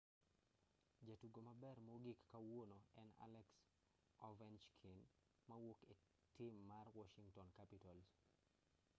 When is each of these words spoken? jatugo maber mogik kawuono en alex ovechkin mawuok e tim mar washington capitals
jatugo 1.07 1.39
maber 1.47 1.77
mogik 1.87 2.19
kawuono 2.31 2.79
en 3.01 3.09
alex 3.25 3.47
ovechkin 4.29 4.99
mawuok 5.49 5.79
e 5.93 5.93
tim 6.35 6.55
mar 6.69 6.87
washington 6.97 7.47
capitals 7.57 8.07